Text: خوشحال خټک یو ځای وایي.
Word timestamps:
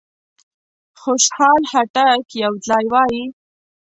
خوشحال 1.01 1.61
خټک 1.71 2.23
یو 2.43 2.53
ځای 2.67 2.85
وایي. 2.93 3.23